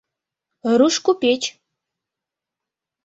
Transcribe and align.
Руш 0.77 0.95
купеч. 1.05 1.41